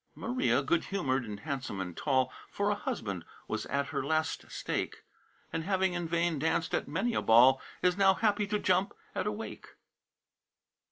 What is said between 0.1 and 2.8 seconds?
"Maria, good humored and handsome and tall, For a